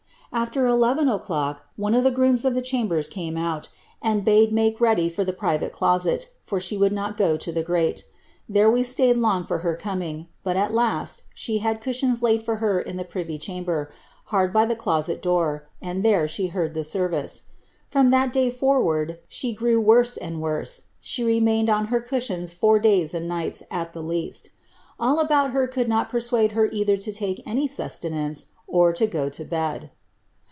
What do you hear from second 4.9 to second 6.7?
for the private closet, for